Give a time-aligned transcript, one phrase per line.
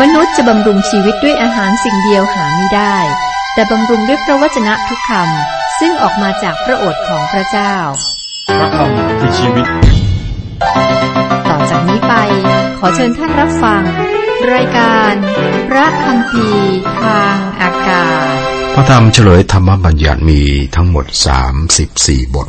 [0.00, 2.96] มนุษย์จะบำรุงชีวิตด้วยอาหารสิ่งเดียวหาไม่ได้
[3.54, 7.74] แต่บำรุงด้วยพระวจนะทุกคำซึ่งออกมาจากพระโอษฐ์ของพระเจ้า
[8.58, 9.66] พระคำคือชีวิต
[11.48, 12.14] ต่อจากนี้ไป
[12.78, 13.82] ขอเชิญท่านรับฟัง
[14.54, 15.12] รายการ
[15.68, 16.48] พระคำพี
[17.00, 18.34] ทางอากาศ
[18.74, 20.42] พระธรรมเฉลยธรรมบัญญัติมี
[20.74, 21.06] ทั้งหมด
[21.70, 22.48] 34 บท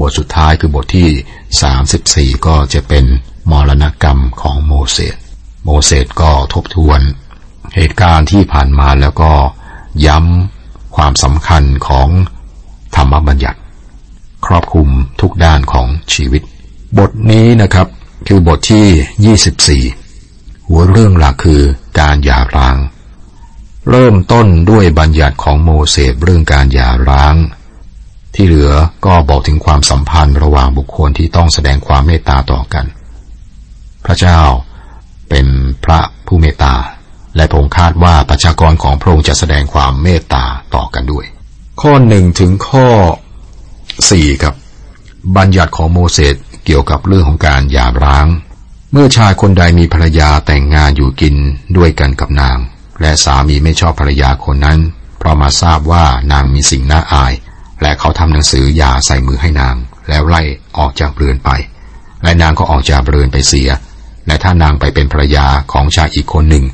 [0.00, 3.04] บทสุดท้ายคือบทที่ 34 ก็จะเป็น
[3.50, 5.16] มรณกรรมของโมเสส
[5.64, 7.00] โมเสสก็ทบทวน
[7.74, 9.32] เหตุการณ์ที่ผ่านมาแล้วก็
[10.06, 12.08] ย้ำความสำคัญของ
[12.96, 13.60] ธรรมบัญญัติ
[14.46, 14.88] ครอบคลุม
[15.20, 16.42] ทุกด้านของชีวิต
[16.98, 17.88] บทนี้นะครับ
[18.26, 21.62] คือบทที่ 24 หัวเรื่องหลักคือ
[22.00, 22.76] การหย่าร้าง
[23.90, 27.34] เริ่มต้นด้วยบัญญัติของโมเสสเรื่องการหย่าร้าง
[28.34, 28.72] ที่เหลือ
[29.06, 32.84] ก็บอกถึงความสัมพันธ์ระหว่างบุคคลที่ต้องแสดงความเมตตาต่อกัน
[34.04, 34.40] พระเจ้า
[35.28, 35.46] เป็น
[35.84, 36.74] พระผู้เมตตา
[37.36, 41.24] และพระองค์คาดว่าประชากรของพระองค์จะแสดงความเมตตาต่อกันด้วย
[41.80, 42.88] ข้อหนึ่งถึงข้อ
[44.10, 44.54] สี่ครับ
[45.36, 48.26] บัญญัติของโมเสสเกี่ยวกับเรื่องของการหย่าร้าง
[48.92, 51.34] เมื่อชายคนใดมีภรรยาแต่งงานอยู่กิน
[51.76, 52.58] ด้วยกันกับนาง
[53.00, 54.78] และสามีไม่ชอบภรรยาคนนั้น
[55.18, 57.32] เพราะมาทราบว่านางมีสิ่งน่าอาย
[57.82, 59.76] และเขาทำหนังสือหย่าใส่มือให้นาง
[60.08, 60.42] แล้วไล่
[60.78, 61.50] ออกจากเรือนไป
[62.22, 63.68] และนางก็ออกจากเรือนไปเสีย
[64.26, 66.64] และถ้านางไปเป็นภรรยาของชายอีกคนหนึ่ง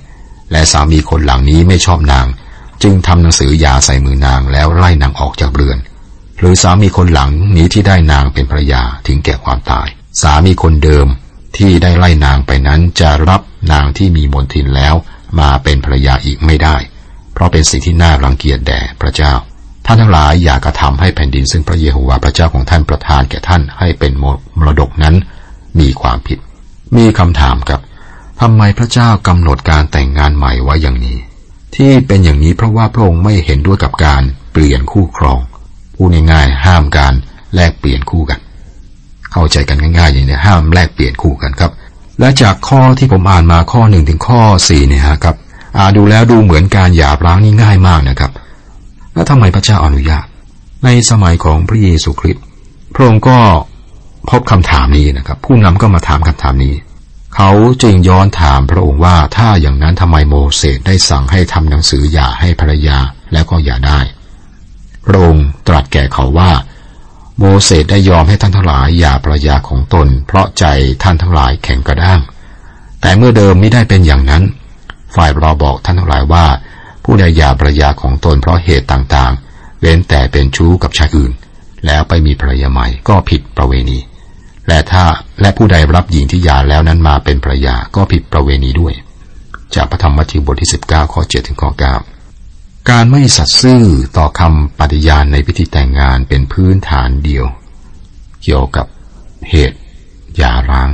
[0.52, 2.26] และสามีคนหลังนี้ไม่ชอบนาง
[2.82, 5.78] จึงทำหนังสือหย่าใส่มือนางแล้วไล่นางออกจากเรือน
[6.38, 9.88] หรือสามีคนหลังนี้ที่ได้นางเป็นภรรยาถึงแก่ความตาย
[10.22, 11.06] สามีคนเดิม
[11.56, 13.40] ที่ได้ไล่นางไปนั้นจะรับ
[13.72, 14.94] นางที่มีมนทินแล้ว
[15.40, 16.76] มาเป็นภรรยาอีกไม่ได้
[17.32, 19.32] เพราะเป็นสิ่งที่น่ารังเกียจแด่พระเจ้า
[19.86, 24.12] ท่านทั้งหลายอย่ากระทำให้แผ่นดินซึ่งพระเยโฮวาห์พระเจ้าของท่านประทานแก่ท่านให้เป็น
[24.58, 25.14] มรดกนั้น
[25.80, 26.38] มีความผิด
[26.96, 27.80] มีคำถามครับ
[28.40, 31.18] ทำไมพระเจ้ากำหนดการแต่งงานใหม่ไว้อย่างนี้
[31.76, 35.38] ที่เป็นอย่างนี้เพราะว่าพระองค์ไม่เห็นด้วยกับการเปลี่ยนคู่ครอง
[35.94, 37.12] พูดง่ายๆห้ามการ
[37.54, 38.38] แลกเปลี่ยนคู่กัน
[39.32, 41.72] เข้าใจกันง่ายๆอย่างนี้ห้ามแลกเปลี่ยนคู่กันครับ
[42.20, 45.36] และจากข้อที่ผมอ่านมาข้อหนึ่งถึงข้อสี่เนี่ยฮะครับ
[45.76, 48.30] อ่าดูแล้วดูเหมือนการหย่าร้างนี่ง่ายมากนะครับ
[49.14, 50.24] แล้วทำไมพระเจ้าอนุญาต
[50.84, 52.44] ในสมัยของพระเยซูคริสต์
[52.94, 53.38] พระองค์ก็
[54.28, 56.74] พบคำถามนี้นะครับ ผู้นำก็มาถามคำถามนี้
[57.36, 57.50] เขา
[57.82, 62.98] จึงย้อนถามพระองค์ว่าถ้าอย่างนั้นทำไมโมเสสได้สั่งให้ทำหนังสือหย่าให้ภรรยา
[63.32, 64.00] แล้วก็หย่าได้
[65.04, 66.52] พระองค์ตรัสแก่เขาว่า
[67.38, 70.64] โมเสสได้ยอมให้ท่านทั้งหลายหย่าภรรยาของตน เพราะใจ
[71.02, 72.20] ท่านทั้งหลายแข็งกระด้าง
[73.00, 74.42] แต่เมื่อเดิมไม่ได้เป็นอย่างนั้น
[75.14, 76.46] ฝ่ายเราบอกท่านทั้งหลายว่า
[77.04, 81.32] ผู้ใดหย่าภรรยาของตนเพราะเหตุต่างๆ เว้นแต่เป็นชู้กับชายอื่น
[81.86, 83.98] แล้วไปมีภรรยาใหม่ก็ผิดประเวณี
[84.70, 85.04] และถ้า
[85.40, 88.94] และผู้ใดรับหญิงที่หย่าแล้วนั้นมาเป็นภรยาก็ผิดประเวณีด้วย
[89.74, 91.70] จากพระธรรมมัทธิวบทที่ 19 ข้อ 7 ถึงข้อ
[92.26, 93.84] 9 การไม่สัตย์ซื่อ
[94.16, 97.46] ต่อคำปฏิญาณในพิธีแต่งงานเป็นพื้นฐานเดียว
[98.42, 98.86] เกี่ยวกับ
[99.50, 99.78] เหตุ
[100.36, 100.90] หย่าร้าง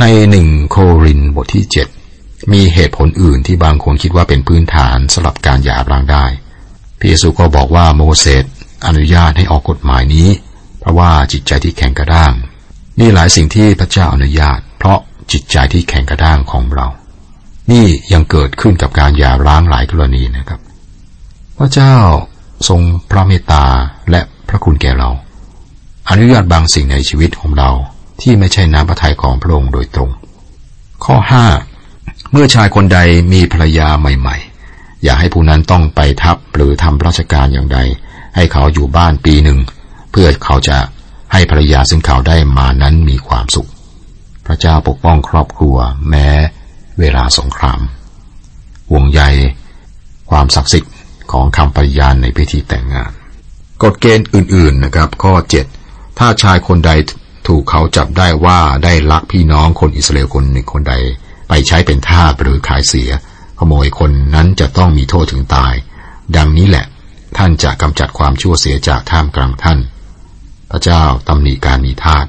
[0.00, 1.64] ในหนึ่งโครินบทที่
[2.06, 6.26] 7 มีเหตุผลอื่นที่บางคนคิดว่าเป็นพื้นฐานสำหรับการหย่าร้างได้
[6.98, 8.44] พระเยซูก็บอกว่าโมเสส
[8.86, 10.28] อนุญาตให้ออกกฎหมายนี้
[10.80, 12.34] เพราะว่าจิตใจที่แข็งกระด้าง
[13.02, 14.98] นี่หลายสิ่งที่พระเจ้าอนุญาต เพราะ
[15.32, 16.86] จิตใจที่แข็งกระด้างของเรา
[17.70, 20.60] นี่ยังเกิดขึ้นกับการหย่าร้างหลายกรณีนะครับ
[21.58, 21.94] พระเจ้า
[22.68, 22.80] ทรง
[23.10, 23.64] พระเมตตา
[24.10, 25.10] และพระคุณแก่เรา
[26.10, 27.70] อนุญาตบางสิ่งในชีวิตของเรา
[28.22, 30.10] ที่ไม่ใช่น้ำพระทัยของพระองค์โดยตรง
[31.04, 31.46] ข้อห้า
[32.30, 32.98] เมื่อชายคนใด
[33.32, 34.36] มีภรรยาใหม่
[34.70, 37.78] ๆ อย่าให้ผู้นั้นต้องไปทับหรือทำราชการอย่างใด
[38.36, 39.58] ให้เขาอยู่บ้านปีหนึ่ง
[40.10, 40.78] เพื่อเขาจะ
[41.32, 43.70] ให้ภรรยาซึ่งเขาได้มานั้นมีความสุข
[44.46, 45.76] พระเจ้าปกป้องครอบครัว
[46.08, 46.28] แม้
[46.98, 47.80] เวลาสงคราม
[48.90, 49.22] ห่วงใย
[50.30, 50.94] ความศักดิ์สิทธิ์
[51.32, 53.10] ของคำปฏิญาณในพิธีแต่งงาน
[53.82, 55.34] กฎเกณฑ์อื่น ๆนะครับ ข้อ
[55.76, 56.90] 7 ถ้าชายคนใด
[57.46, 60.94] ถูกเขาจับได้ว่าได้ลักพี่น้องคนอิสราเอลคนหนึ่งคนใด
[61.48, 63.10] ไปใช้เป็นทาสหรือขายเสีย
[63.58, 65.74] ขโมยคนนั้นจะต้องมีโทษถึงตาย
[66.36, 66.86] ดังนี้แหละ
[67.36, 69.78] ท่านจะกำจัดความชั่วเสียจากท่ามกลางท่าน
[70.70, 72.26] พระเจ้าตำหนิการมีทาส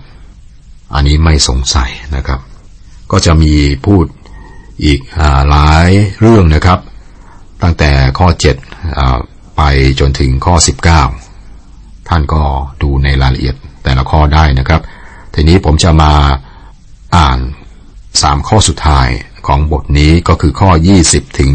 [0.93, 2.39] อันนี้ไม่สงสัยนะครับ
[3.11, 3.53] ก็จะมี
[3.85, 4.05] พูด
[4.85, 5.87] อีกอหลาย
[6.21, 6.79] เรื่องนะครับ
[7.63, 8.27] ตั้งแต่ข้อ
[8.91, 9.61] 7ไป
[9.99, 10.55] จนถึงข้อ
[11.31, 12.43] 19 ท่านก็
[12.81, 14.81] ดูในรายละเอียดแต่ละข้อได้นะครับ
[15.33, 16.13] ทีนี้ผมจะมา
[17.17, 17.39] อ่าน
[18.21, 19.07] สามข้อสุดท้าย
[19.47, 20.69] ของบทนี้ก็คือข้อ
[21.05, 21.51] 20 ถึง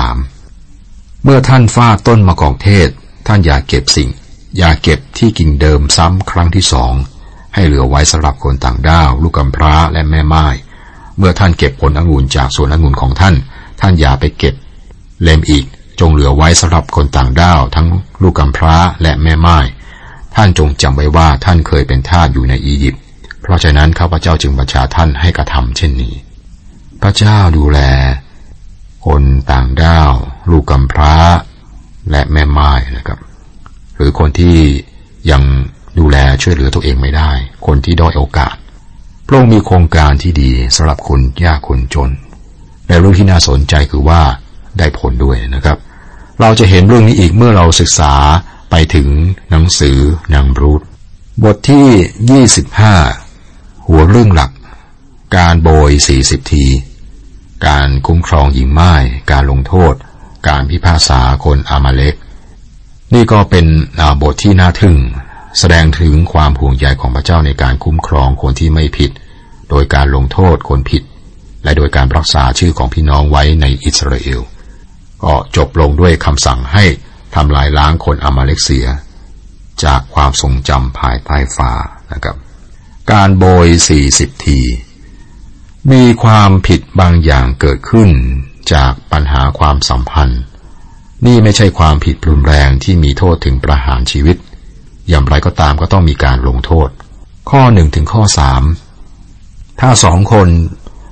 [0.00, 2.88] 23 เมื่อท่านฟาดต้นมะกอกเทศ
[3.26, 4.08] ท่านอย่าเก็บสิ่ง
[4.56, 6.92] อย่าเก็บที่กิ่งเดิมซ้ำครั้งที่สอง
[7.54, 10.46] ให้เหลือไว้สำหรับคนต่างด้าว ลูกกำพร้าและแม่ไม้
[11.18, 13.34] เมื่อท่านเก็บผลองุ่นจากสวนองุ่นของท่าน
[13.80, 14.54] ท่านอย่าไปเก็บ
[15.22, 15.64] เลมอีก
[16.00, 17.86] จงเหลือไว้สำหรับคนต่างด้าว ทั้ง
[18.22, 19.58] ลูกกำพร้าและแม่ไม้
[20.36, 23.02] ท่านจงจำไว้ว่าท่านเคยเป็นทาสอยู่ในอียิปต์
[23.42, 26.14] เพราะฉะนั้นข้าพเจ้าจึงบัญชาท่านให้กระทำเช่นนี้
[27.00, 27.80] พระเจ้าดูแล
[29.06, 30.12] คนต่างด้าว
[30.50, 31.14] ลูกกำพร้า
[32.10, 33.18] และแม่ไม้นะครับ
[33.96, 34.56] หรือคนที่
[35.30, 35.42] ยัง
[35.98, 37.30] ดูแลช่วยเหลือตัวเองไม่ได้
[37.66, 38.56] คนที่ด้อยโอกาส
[39.26, 42.10] พระองค์มีโครงการที่ดีสำหรับคนยากคนจน
[42.88, 44.22] และเรื่องที่น่าสนใจคือว่า
[44.78, 45.78] ได้ผลด้วยนะครับ
[46.40, 48.14] เราจะเห็นเรื่องนี้อีกเมื่อเราศึกษา
[48.70, 49.08] ไปถึง
[49.50, 49.98] หนังสือ
[50.34, 50.82] นางรูธ
[51.44, 52.44] บทที่
[53.02, 54.50] 25 หัวเรื่องหลัก
[55.36, 55.90] การโบย
[56.22, 56.66] 40 ที
[57.66, 58.94] การคุ้มครองหญิงไม้
[59.32, 59.94] การลงโทษ
[60.48, 62.14] การพิพากษาคนอามาเล็ก
[63.14, 63.66] นี่ก็เป็น
[64.22, 64.96] บทที่น่าทึ่ง
[65.58, 69.10] แสดงถึงความห่วงใยของพระเจ้าในการคุ้มครองคนที่ไม่ผิด
[69.70, 71.02] โดยการลงโทษคนผิด
[71.64, 74.40] และโดยการรักษาชื่อของพี่น้องไว้ในอิสราเอล
[75.24, 76.84] ก็จบลงด้วยคำสั่งให้
[77.34, 78.86] ทำลายล้างคนอามาเลกเซีย
[79.84, 81.70] จากความทรงจำภายใต้ฟ้า
[82.12, 82.36] นะครับ
[83.12, 83.68] การโบย
[84.06, 84.60] 40 ที
[85.92, 88.10] มีความผิดบางอย่างเกิดขึ้น
[88.72, 90.42] จากปัญหาความสัมพันธ์
[91.26, 94.36] นี่ไม่ใช่ความผิดรุนแรงที่มีโทษถึงประหารชีวิต
[95.08, 96.88] อย่างไรก็ตามก็ต้องมีการลงโทษ
[97.50, 98.62] ข้อหนึ่งถึงข้อสาม
[99.80, 100.48] ถ้าสองคน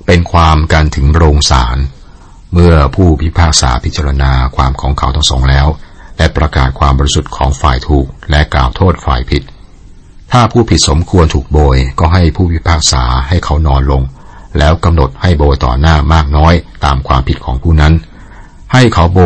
[0.05, 1.77] เป็นความกันถึงโรงศาล
[2.53, 5.67] เมื่อผู้พิพากษาพิจารณาความของเขาทั้งสองแล้ว
[6.17, 9.43] และประกาศความบริสุทธิ์ของฝ่ายถูกและกล่าวโทษฝ่ายผิด
[10.31, 14.01] ถ้าผู้ผิดสมควรถูกโบยก็ให้ผู้พิพากษาให้เขานอนลง
[14.57, 16.53] แล้วกำหนดให้โบยต่อหน้ามากน้อย
[16.85, 17.93] ตามความผิดของผู้นั้น
[18.73, 19.19] ให้เขาโบ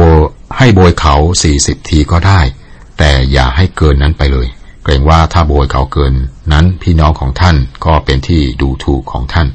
[0.58, 2.42] ให้โบยเขาสี่สิบทีก็ได้
[2.98, 4.48] แต่อย่าให้เกินนั้นไปเลย
[4.84, 6.14] เกรงว่าถ้าโบยเขาเกิน
[6.54, 7.56] นั้นพี่น้องของท่าน
[7.86, 9.48] ก็เป็นที่ดูถูกของท่าน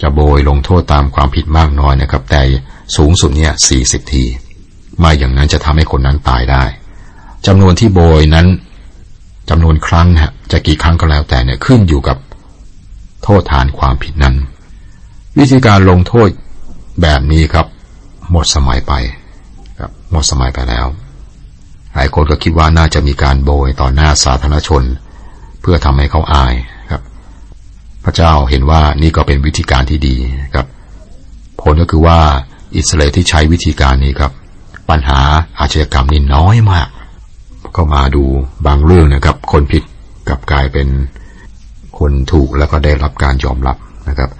[0.00, 2.42] จะโบยลงโทษตามความผิดมากน้อยนะครับ แต่
[2.96, 4.24] สูงสุดเนี่ยสี่สิบที
[4.98, 6.64] ไม่อย่างนั้นจะทำให้คนนั้นตายได้
[7.46, 8.46] จำนวนที่โบยนั้น
[9.50, 12.16] จำนวนครั้งฮะจะกี่ครั้งก็แล้วแต่เนี่ยขึ้นอยู่กับ
[13.22, 14.34] โทษฐานความผิดนั้น
[15.38, 16.28] วิธีการลงโทษ
[17.02, 17.66] แบบนี้ครับ
[18.30, 18.92] หมดสมัยไป
[20.12, 20.86] หมดสมัยไปแล้ว
[21.94, 24.82] หลายคนก็คิดว่าน่าจะมีการโบยต่อหน้าสาธารณชน
[25.60, 26.54] เพื่อทำให้เขาอาย
[26.90, 27.02] ครับ
[28.04, 30.16] พระเจ้าเห็นว่านี่ก็เป็นวิธีการที่ดี
[30.54, 30.66] ครับ
[31.62, 32.18] ผลก็คือว่า
[32.76, 34.32] อิสราเอลที่ใช้วิธีการนี้ครับ
[34.90, 35.20] ปัญหา
[35.60, 36.88] อาชญากรรมนี่น้อยมาก
[37.76, 38.24] ก็มาดู
[38.66, 39.84] บางเรื่องนะครับ คนผิด
[40.28, 40.88] กับกลายเป็น
[41.98, 43.76] คนถูกแล้วก็ได้รับการยอมรับ
[44.08, 44.30] นะครับ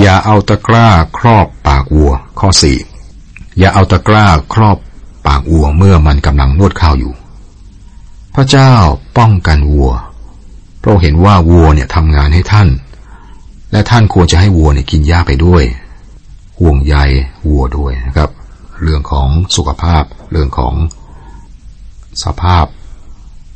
[0.00, 2.78] อย่าเอาตะกร้าครอบปากวัวข้อสี่
[3.58, 4.78] อย่าเอาตะกร้าครอบ
[5.26, 7.12] ปากวัวเมื่อมันกำลังนวดข้าวอยู่
[8.34, 8.72] พระเจ้า
[9.18, 9.92] ป้องกันวัว
[10.80, 12.68] เพราะเห็นว่าวัวเนี่ยทำงานให้ท่าน
[13.72, 15.62] และท่านควรจะให้วัวเนี่ยกินหญ้าไปด้วย
[16.60, 16.96] ห่วงใย
[17.48, 18.30] วัวด้วยนะครับ
[18.82, 20.74] เรื่องของสุขภาพ เรื่องของ
[22.24, 22.66] สภาพ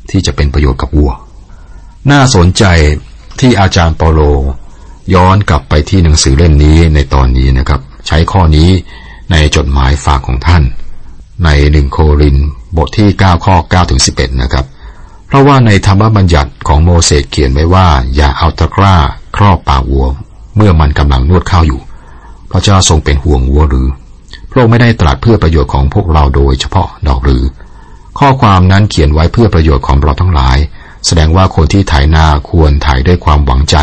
[0.09, 1.11] ที่จะเป็นประโยชน์กับวัว
[2.11, 2.63] น่าสนใจ
[3.39, 4.21] ที่อาจารย์เปาโล
[5.13, 8.69] ย้อนกลับไปที่หนังสือเล่มนี้ในตอนนี้นะครับ ใช้ข้อนี้
[9.31, 10.63] ในจดหมายฝากของท่าน
[11.45, 12.37] ในหนึ่งโคริน
[12.77, 14.65] บทที่ 9 ข้อ9ถึง11 นะครับ
[15.27, 18.95] เพราะว่าในธรรมบัญญัติของโมเสสเขียนไว้ว่า อย่าเอาตะกร้า
[19.35, 20.07] ครอบปากวัว
[20.55, 21.81] เมื่อมันกำลังนวดข้าวอยู่
[22.51, 23.87] พระเจ้าทรงเป็นห่วงวัวหรือ
[24.49, 27.43] พระองค์ไม่ได้ตรัสเพื่อประโยชน์ของพวกเราโดยเฉพาะดอกหรือ
[28.19, 30.57] ข้อความนั้นเขียนไว้เพื่อประโยชน์ของเราทั้งหลาย
[31.05, 33.77] แสดงว่าคนที่ถ่ายนาควรถ่ายด้วยความหวังใจ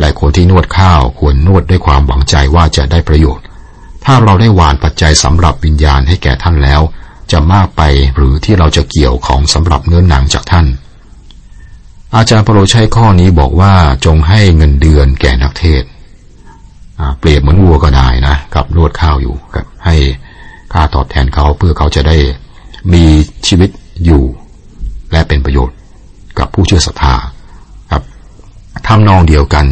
[0.00, 3.44] และคนที่นวดข้าวควรนวดด้วยความหวังใจว่าจะได้ประโยชน์
[4.04, 6.80] ถ้าเราได้หวานปัจจัยสำหรับวิญญาณให้แก่ท่านแล้ว
[7.32, 7.82] จะมากไป
[8.14, 10.66] หรือที่เราจะเกี่ยวของสำหรับเนื้อหนังจากท่าน
[12.16, 13.74] อาจารย์ปโรใช้ข้อนี้บอกว่า
[14.06, 15.84] จงให้เงินเดือนแก่นักเทศ
[17.18, 19.96] เปรียบเหมือนวัวก็ได้นะกับนวดข้าวอยู่กับให้
[20.72, 22.16] ค่าตอบแทนเขาเพื่อเขาจะได้
[22.92, 23.04] มี
[23.46, 23.70] ชีวิต
[24.04, 24.22] อยู่
[25.12, 25.76] และเป็นประโยชน์
[26.38, 27.14] กับผู้เชื่อศรัทธา
[27.90, 28.02] ครับ
[28.86, 29.66] ทำนองเดียวกัน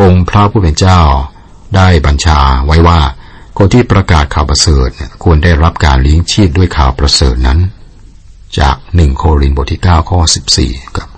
[0.00, 1.00] องค์พระผู้เป็นเจ้า
[1.76, 2.98] ได้บัญชาไว้ว่า
[3.58, 4.88] คนที่ประกาศข่าวประเสริฐ
[5.22, 7.58] ควรได้รับการเลี้ยงชีพด้วยข่าวประเสริฐนั้น
[8.58, 10.20] จากหนึ่งโครินบทที่9ข้อ
[10.58, 11.08] 14ครับ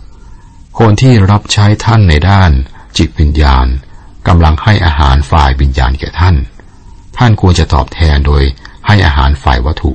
[0.78, 2.50] คนที่รับใช้ท่านในด้าน
[2.98, 3.66] จิตวิญญาณ
[4.28, 6.36] กำลังให้อาหารฝ่ายวิญญาณแก่ท่าน
[7.18, 8.42] ท่านควรจะตอบแทนโดย
[8.86, 9.92] ให้อาหารฝ่ายวัตถุ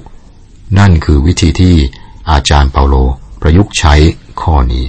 [0.77, 1.75] นั่นคือวิธีที่
[2.31, 2.95] อาจารย์เปาโล
[3.41, 3.93] ประยุกต์ใช้
[4.41, 4.86] ข้อนี้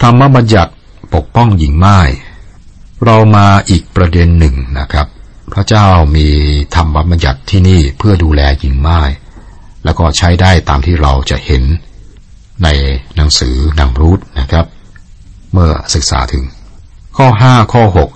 [0.00, 0.72] ธรรมบัญญัติ
[1.14, 1.98] ปกป้องหญิงไม้
[3.04, 5.06] เรามาอีกประเด็นหนึ่งนะครับ
[5.54, 6.28] พระเจ้ามี
[6.74, 9.00] ธรรมบัญญัติที่นี่เพื่อดูแลหญิงไม้
[9.84, 11.62] แล้วก็ใช้ได้ตามที่เราจะเห็น
[12.64, 12.68] ใน
[13.16, 14.66] หนังสือนางรูทนะครับ
[15.52, 16.44] เมื่อศึกษาถึง
[17.16, 18.10] ข้อห้าข้อหก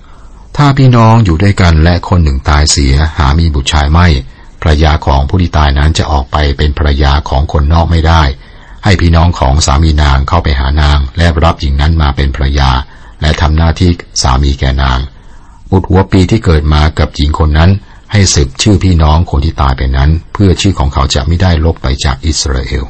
[0.57, 4.07] ถ้าพี่น้องอยู่ด้วยกันและคนหนึ่งตายเสียหามีบุตรชายไม่
[4.63, 8.23] ภรยาของผู้ที่ตายนั้นจะออกไปเป็นภรยาของคนนอกไม่ได้
[8.85, 12.71] ให้พี่น้องของสามีนางเข้าไปหานาง และรับหญิงนั้นมาเป็นภรยา
[13.21, 13.91] และทำหน้าที่
[14.23, 14.99] สามีแก่นาง
[15.71, 17.71] บุตรหัวปีที่เกิดมากับหญิงคนนั้น
[18.13, 22.85] ให้สืบชื่อพี่น้องคนที่ตายไปนั้น เพื่อชื่อของเขาจะไม่ได้ลบไปจากอิสราเอล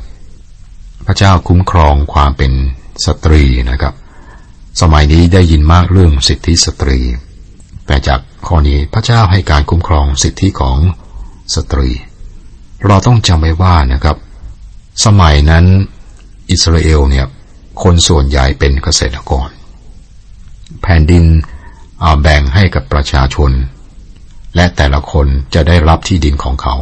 [1.06, 2.52] พระเจ้าคุ้มครองความเป็น
[3.06, 3.94] สตรีนะครับ
[4.80, 6.98] สมัยนี้ได้ยินมากเรื่องสิทธิสตรี
[7.86, 10.78] แต่จากข้อนี้พระเจ้าให้การคุ้มครองสิทธิของ
[11.54, 11.88] สตรี
[12.86, 14.16] เราต้องจำไว้ว่านะครับ
[15.04, 15.64] สมัยนั้น
[16.50, 17.26] อิสราเอลเนี่ย
[17.82, 19.48] คนส่วนใหญ่เป็นเกษตรกร
[20.82, 21.24] แผ่นดิน
[22.20, 23.50] แบ่งให้กับประชาชน
[24.56, 26.74] และแต่ละคนจะได้รับที่ดินของเขา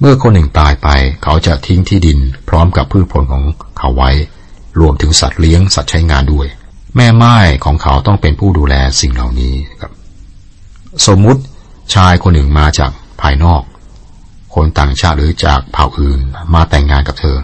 [0.00, 0.88] เมื่อคนหนึ่งตายไป
[1.22, 2.18] เขาจะทิ้งที่ดิน
[2.48, 3.42] พร้อมกับพืชผลของ
[3.78, 4.10] เขาไว้
[4.80, 6.46] รวมถึงสัตว์เลี้ยงสัตว์ใช้งานด้วย
[6.96, 9.92] แม่ไม้ของเขาต้องเป็นผู้ดูแลสิ่งเหล่านี้ครับ
[11.06, 11.40] สมมุติ
[11.94, 13.62] ชายคนหนึ่งมาจากภายนอก
[14.54, 16.20] คนต่างชาติหรือจากเผ่าอื่น
[16.54, 17.36] มาแต่งงานกับเธอ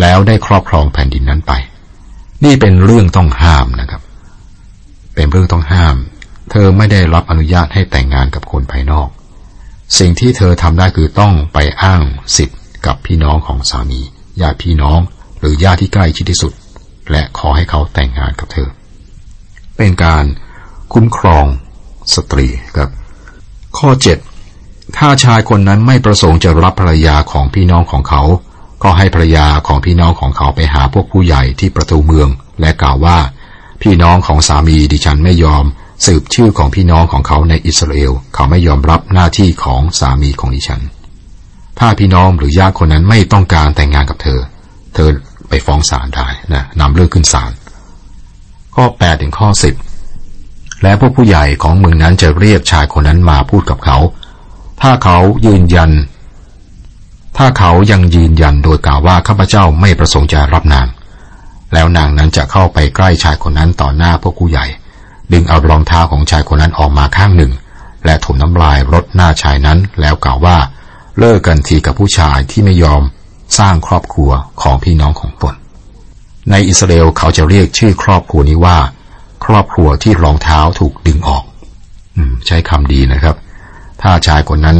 [0.00, 1.52] แล้วได้ครอบครองแผ่นดินนั้นไป
[2.44, 4.02] นี่เป็นเรื่องต้องห้ามนะครับ
[5.14, 5.96] เป็นเรื่องต้องห้าม
[6.50, 9.08] เธอไม่ได้รับอนุญาตให้แต่งงานกับคนภายนอก
[9.98, 12.02] สิ่งที่เธอทำได้คือต้องไปอ้าง
[12.36, 14.00] สิทธิ์กับพี่น้องของสามี
[14.40, 15.00] ญาติพี่น้อง
[15.38, 16.52] หรือญาติที่ใกล้ชิดที่สุด
[17.10, 18.68] และขอให้เขาแต่งงานกับเธอ
[19.76, 20.24] เป็นการ
[20.92, 21.46] คุ้มครอง
[22.14, 22.90] สตรีครับ
[23.78, 23.90] ข้อ
[24.42, 28.22] 7 ถ้าชายคนนั้นไม่ประสงค์จะรับภรรยาของพี่น้องของเขา
[28.82, 32.28] ก็ให้ภรรยาของพี่น้องของเขาไปหาพวกผู้ใหญ่ที่ประตูเมือง
[32.60, 33.18] และกล่าวว่า
[33.82, 35.64] พี่น้องของสามีดิฉันไม่ยอม
[36.06, 40.82] สืบชื่อของพี่น้องของเขาในอิสราเอล เขาไม่ยอมรับหน้าที่ของสามีของดิฉัน
[41.78, 44.40] ถ้าพี่น้องหรือญาติคนนั้นไม่ต้องการแต่งงานกับเธอ
[44.94, 45.08] เธอ
[45.48, 47.52] ไปฟ้องศาลได้นะนำเรื่องขึ้นศาล
[48.74, 49.48] ข้อ8ถึงข้อ
[50.16, 53.98] 10 และพวกผู้ใหญ่ของเมืองนั้นจะเรียกชายคนนั้นมาพูดกับเขา
[54.80, 55.90] ถ้าเขายืนยัน
[57.36, 60.86] ถ้าเขายังยืนยันโดยกล่าวว่าข้าพเจ้าไม่ประสงค์จะรับนาง
[61.74, 64.66] แล้วนางนั้นจะเข้าไปใกล้ชายคนนั้นต่อหน้าพวกผู้ใหญ่
[65.32, 67.52] ดึงเอารองเท้าของชายคนนั้นออกมาข้างหนึ่ง
[68.04, 70.58] และถมน้ำลายรดหน้าชายนั้น แล้วกล่าวว่า
[71.18, 73.02] เลิกกันทีกับผู้ชายที่ไม่ยอม
[73.58, 74.30] สร้างครอบครัว
[74.62, 75.54] ของพี่น้องของตน
[76.50, 78.78] ในอิสราเอลเขาจะเรียกชื่อครอบครัวนี้ว่า
[79.44, 81.44] ครอบครัวที่รองเท้าถูกดึงออก
[82.16, 83.36] อืม ใช้คำดีนะครับ
[84.02, 84.78] ถ้าชายคนนั้น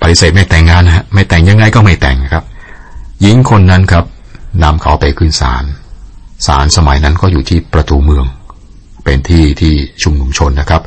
[0.00, 2.44] ปฏิเสธไม่แต่งงานนะฮะไม่แต่งยังไงก็ไม่แต่งครับ
[3.20, 4.04] หญิงคนนั้นครับ
[4.62, 5.64] นำเขาไปขึ้นศาล
[6.46, 8.24] ศาลสมัยนั้นก็อยู่ที่ประตูเมือง
[9.04, 10.82] เป็นที่ที่ชุมนุมชนนะครับ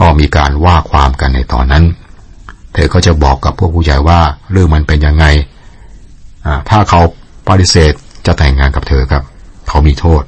[0.00, 1.84] ก็มีการว่าความกันในตอนนั้น
[2.74, 4.20] เธอก็จะบอกกับพวกผู้ใหญ่ว่า
[4.50, 5.26] เรื่องมันเป็นยังไง
[6.68, 7.00] ถ้าเขา
[7.48, 7.92] ปฏิเสธ
[8.26, 9.22] จะแต่งงานกับเธอครับ
[9.68, 10.22] เขามีโทษ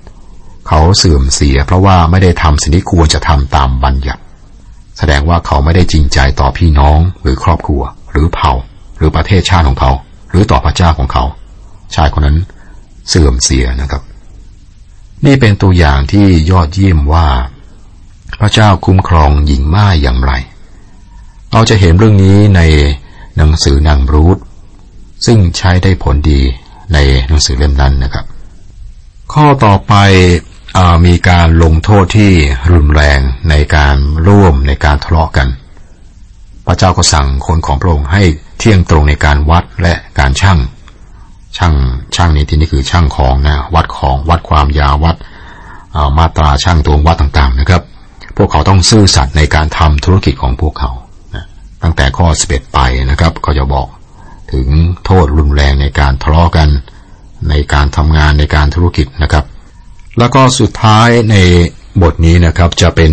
[0.68, 4.22] เขาเสื่อมเสีย เพราะว่าไม่ได้ทำสิ่งที่ควรจะทำตามบัญญัติ
[4.98, 8.52] แสดงว่าเขาไม่ได้จริงใจต่อพี่น้องหรือครอบครัว หรือเผ่า
[8.96, 9.92] หรือประเทศชาติของเขา
[10.30, 11.24] หรือต่อพระเจ้าของเขา
[11.94, 12.38] ชายคนนั้น
[13.08, 14.02] เสื่อมเสียนะครับ
[15.26, 17.26] นี่เป็นตัวอย่างที่ยอดเยี่ยมว่า
[18.40, 20.32] พระเจ้าคุ้มครองหญิงม่ายอย่างไร
[21.52, 22.60] เราจะเห็นเรื่องนี้ใน
[23.36, 24.38] หนังสือนางรูธ
[25.26, 26.40] ซึ่งใช้ได้ผลดี
[26.92, 28.24] ในหนังสือเล่มนั้นนะครับ
[29.32, 29.94] ข้อต่อไป
[31.06, 32.32] มีการลงโทษที่
[32.72, 33.20] รุนแรง
[33.50, 33.96] ในการ
[34.28, 35.48] ร่วมในการทะเลาะกัน
[36.66, 38.22] พระเจ้าก็สั่งคนของพระองค์ให้
[38.58, 40.58] เที่ยงตรงในการวัดและการช่าง
[41.56, 41.74] ช่าง
[42.14, 45.16] ช่างนี้ที่นี่คือช่างของนะวัดของวัดความยาววัด
[46.18, 47.82] มาตราช่างตวงวัดต่างๆนะครับ
[48.36, 50.90] พวกเขาต้องซื่อสัตย์ในการทำธุรกิจของพวกเขา
[51.34, 51.44] นะ
[51.82, 52.78] ตั้งแต่ข้อ11ไป
[53.10, 53.86] นะครับเขาจะบอก
[54.52, 54.68] ถึง
[55.04, 56.68] โทษรุนแรงในการทะเลาะกัน
[57.50, 59.44] ในการทำงานในการธุรกิจนะครับ
[60.18, 61.36] แล้วก็สุดท้ายใน
[62.02, 63.12] บทนี้นะครับจะเป็น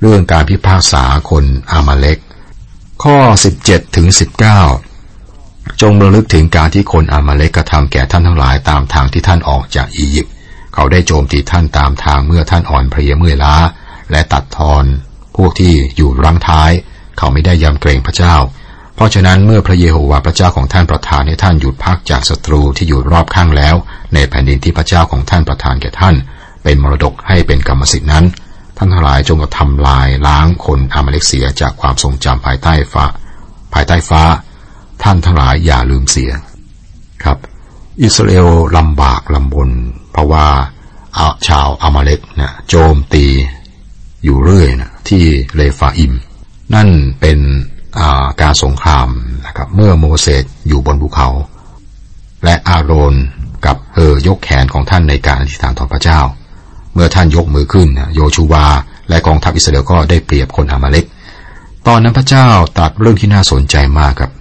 [0.00, 2.18] เรื่องการพิพากษาคนอามาเล็ก
[3.02, 3.16] ข้อ
[3.56, 4.06] 17ถึง
[4.52, 4.91] 19
[5.82, 10.32] จงระลึกถึงการที่คนอามาเลกกระทำแก่ท่านทั้งหลายตามทางที่ท่านออกจากอียิปต์
[10.74, 13.56] เขาได้โจมตีท่านตามทางเมื่อท่านอ่อนเพลียเมื่อยล้า
[14.10, 14.84] และตัดทอน
[15.36, 16.70] พวกที่อยู่รังท้าย
[17.18, 18.36] เขาไม่ได้ยำเกรงพระเจ้า
[18.94, 23.74] เพราะฉะนั้นเมื่อพระเยโฮวาห์พระเจ้าของท่านประทานให้ท่านหยุดพักจากศัตรูที่อยู่รอบข้างแล้ว
[24.14, 26.14] ในแผ่นดินที่พระเจ้าของท่านประทานแก่ท่าน
[26.64, 28.24] เป็นมรดกให้เป็นกรรมสิทธินั้น
[28.76, 33.04] ท่านทั้งหลายจงกระทำลายล้างคนอามาเลกเสียจากความทรงจำภายใต้ฟ้า
[33.74, 34.22] ภายใต้ฟ้า
[35.02, 36.30] ท่านทั้งหลายอย่าลืมเสีย
[37.24, 37.38] ครับ
[38.02, 39.68] อิสราเอลลำบากลำบน
[40.10, 40.46] เพราะว่า
[41.18, 43.26] อาชาวอามาเลกนะโจมตี
[44.24, 46.12] อยู่เรื่อยนะที่เลฟาอิม
[46.74, 46.88] นั่น
[47.20, 47.38] เป็น
[48.42, 49.08] การสงคราม
[49.46, 51.28] นะครับเมื่อโมเสสอยู่บนภูเขา
[52.44, 53.14] และอาโรน
[53.66, 56.20] กับเออยกแขนของท่านในการอธิษฐานต่อพระเจ้า
[56.94, 58.66] เมื่อท่านยกมือขึ้นโยชูวา
[59.08, 61.04] และกองทัพอิสราเอลก็ได้เปรียบคนอามาเล็ก
[61.86, 64.32] ตอนนั้นพระเจ้าตรัสเรื่องที่น่าสนใจมากครับ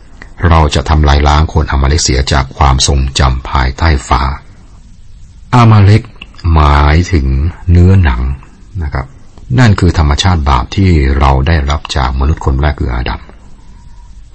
[0.47, 4.21] เราจะทำลายล้างคนอามาเล็กเสียจากความทรงจำภายใต้ฟ้า
[5.55, 6.01] อามาเล็ก
[6.53, 7.27] หมายถึง
[7.71, 8.21] เนื้อหนัง
[8.83, 9.05] นะครับ
[9.59, 13.21] นั่นคือธรรมชาติบาปที่เราได้รับจากมนุษย์คนแรกคืออาดัม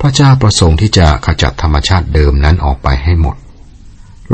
[0.01, 3.37] พระเจ้าประสงค์ที่จะขจัดธรรมชาติเดิมนั้นออกไปให้หมด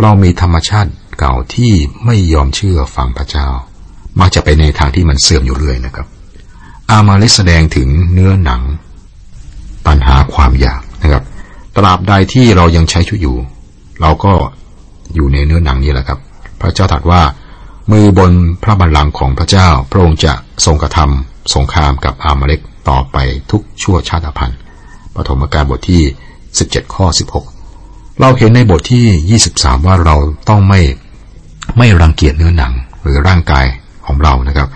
[0.00, 1.72] เรามีธรรมชาติเก่าที่
[2.04, 3.46] ไม่ยอมเชื่อฟังพระเจ้า
[4.20, 6.06] มักจะไปในทางที่มันเสื่อมอยู่เรื่อยนะครับ
[6.90, 8.62] อามาเลกแสดงถึงเนื้อหนัง
[9.86, 11.24] ปัญหาความอยากนะครับ
[11.76, 13.36] ตราบใดที่เรายังใช้ชีวิตอยู่
[14.00, 14.32] เราก็
[15.14, 16.18] อยู่ในเนื้อหนังนี้แหละครับ
[16.60, 17.22] พระเจ้าตรัสว่า
[17.90, 20.32] มือบนพระบัลลังก์ของพระเจ้า พระองค์จะ
[20.64, 23.16] ทรงกระทำสงครามกับอามาเลกต่อไป
[23.50, 24.58] ทุกชั่วชาติพันธุ์
[25.14, 26.02] ปฐมกาลบทที่
[26.48, 27.06] 17 ข้อ
[27.62, 30.16] 16 เราเห็นในบทที่ 23 ว่าเรา
[30.48, 30.80] ต้องไม่
[31.78, 33.64] ไม่รังเกียจเนื้อหนังหรือร่างกาย
[34.06, 34.68] ของเรานะครับ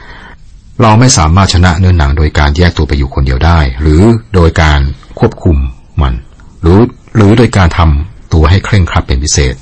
[0.83, 4.03] เราไม่สามารถชนะเนื้อหนังโดยการแยกตัวไปอยู่คนเดียวได้ หรือ
[4.35, 4.81] โดยการ
[5.19, 5.57] ควบคุม
[6.03, 6.15] มัน
[6.63, 6.81] หรือ
[7.17, 9.55] หรือโดยการทำตัวให้เคร่งครัดเป็นพิเศษ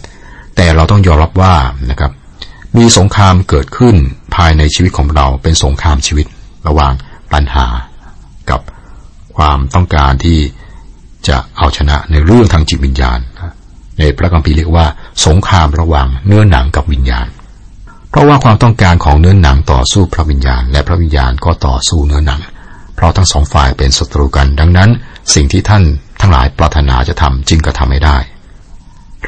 [0.57, 1.55] แต่เราต้องยอมรับว่า
[1.91, 2.13] นะครับ
[2.77, 3.97] มีสงครามเกิดขึ้น
[4.35, 6.27] ภายในชีวิตของเราเป็นสงครามชีวิต
[6.69, 6.93] ระหว่าง
[7.33, 7.67] ปัญหา
[8.51, 8.61] กับ
[9.37, 10.39] ความต้องการที่
[11.29, 13.19] จะเอาชนะในเรื่องทางจิตวิญญาณ
[13.99, 14.87] ในพระคัมภีร์เรียกว่า
[15.27, 17.27] สงครามระหว่างเนื้อหนังกับวิญญาณ
[18.11, 22.41] เพราะว่าความต้องการของเนื้อหนังต่อสู้พระวิญญาณ และพระวิญญาณก็ต่อสู้เนื้อหนัง
[22.95, 24.91] เพราะทั้งสองฝ่ายเป็นศัตรูกัน ดังนั้น
[25.35, 25.83] สิ่งที่ท่าน
[26.27, 28.19] ทั้งหลายปรารถนาจะทำจึงกระทำไม่ได้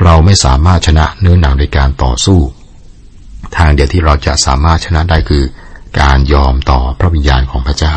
[0.03, 2.41] เราไม่สามารถชนะเนื้อหนังในการต่อสู้
[3.57, 5.45] ทางเดียวที่เราจะสามารถชนะได้คือ
[6.01, 7.97] การยอมต่อพระวิญญาณของพระเจ้า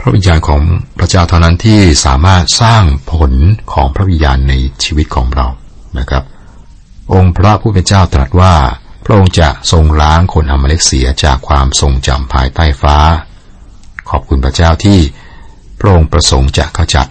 [0.00, 0.62] พระวิญญาณของ
[0.98, 3.32] พระเจ้าเท่านั้นที่สามารถสร้างผล
[3.72, 5.46] ของพระวิญญาณในชีวิตของเรา
[5.98, 6.24] นะครับ
[7.12, 8.54] องค์พระผู้เป็นเจ้าตรัสว่า
[9.04, 12.96] พระองค์จะทรงล้างคนอมเลกเสียจากความทรงจำภายใต้ฟ้า
[14.10, 14.98] ขอบคุณพระเจ้าที่
[15.80, 17.08] พระองค์ประสงค์จะขจัด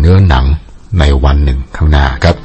[0.00, 0.46] เนื้อหนัง
[0.98, 2.36] ในวันหนึ่งข้างหน้าครับ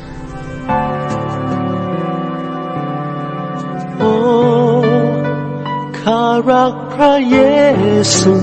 [4.00, 4.14] โอ้
[6.00, 7.38] ข้ารักพระเย
[8.18, 8.36] ซู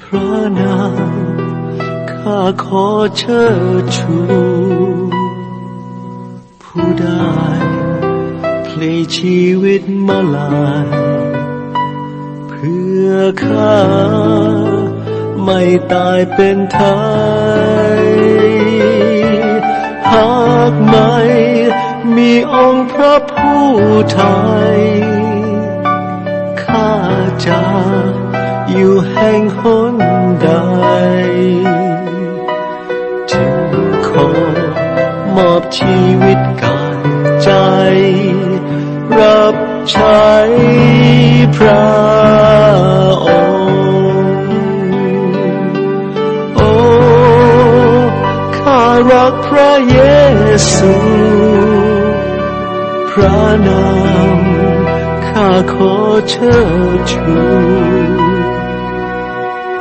[0.00, 0.96] พระนาม
[2.12, 2.86] ข้าขอ
[3.18, 3.42] เชิ
[3.82, 4.18] ดชู
[6.62, 7.32] ผู้ได้
[8.66, 10.50] พลีชีวิตมาลา
[10.86, 10.88] ย
[12.48, 13.12] เพื่อ
[13.44, 14.75] ข้า
[15.48, 16.80] ไม่ตายเป็นไท
[18.00, 18.04] ย
[20.10, 20.36] หา
[20.70, 21.16] กไม่
[22.16, 23.66] มีองค์พระผู้
[24.12, 24.22] ไท
[24.74, 24.78] ย
[26.62, 26.92] ข้า
[27.46, 27.62] จะ
[28.70, 29.94] อยู่แห่งหน
[30.42, 30.50] ใด
[33.30, 33.56] จึง
[34.08, 34.28] ขอ
[35.36, 37.06] มอบชีวิตกาย
[37.42, 37.50] ใจ
[39.18, 39.56] รับ
[39.90, 40.26] ใช้
[41.56, 43.05] พระ
[50.72, 50.94] ซู
[53.10, 53.86] พระนา
[54.38, 54.40] ม
[55.26, 55.94] ข้าขอ
[56.28, 56.56] เชิ
[56.96, 57.36] ดชู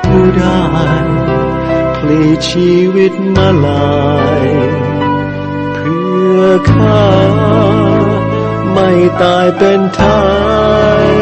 [0.03, 0.63] ผู้ได้
[1.95, 4.05] พลีชีวิตมาลา
[4.45, 4.47] ย
[5.73, 6.41] เพื่อ
[6.73, 7.07] ข้า
[8.73, 8.89] ไม่
[9.21, 10.03] ตายเป็นไท
[11.05, 11.13] ย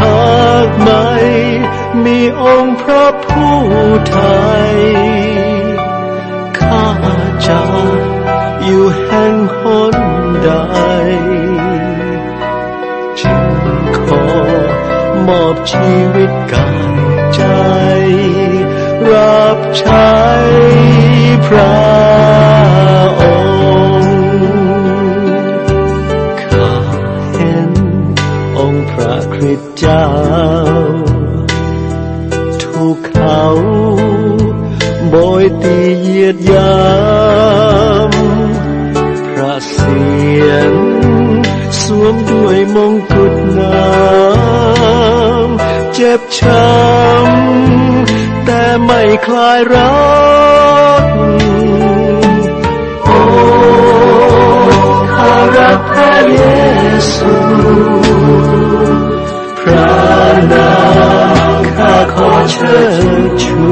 [0.00, 1.08] หากไม่
[2.04, 3.56] มีองค์พระผู้
[4.10, 4.18] ไท
[4.70, 4.72] ย
[7.46, 7.60] จะ
[8.64, 9.60] อยู่แห่งห
[9.92, 9.94] น
[10.44, 10.50] ใด
[13.20, 13.46] จึง
[13.96, 14.24] ขอ
[15.26, 16.92] มอบชีวิตกาย
[17.34, 17.42] ใจ
[19.10, 20.11] รับใช้
[46.18, 49.92] บช้ำแต่ไม่คลายรั
[51.00, 51.04] ก
[53.04, 53.20] โอ้
[55.14, 56.42] ข้ารักพระเย
[57.14, 57.34] ซู
[59.60, 59.92] พระ
[60.52, 60.72] นา
[61.58, 62.76] มข้าขอเชิ
[63.28, 63.62] ดชู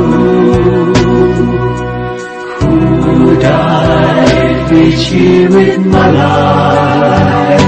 [2.53, 2.81] ผู้
[3.43, 3.71] ได้
[4.71, 6.41] มีชีวิตมาลา
[7.55, 7.59] ย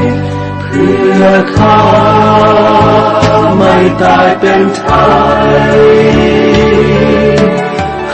[0.62, 1.24] เพื่อ
[1.56, 2.71] ข้า
[3.56, 4.82] ไม่ตายเป็นไท
[5.66, 5.82] ย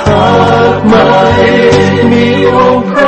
[0.00, 0.28] หา
[0.74, 1.06] กไม่
[2.10, 3.00] มีองค์พร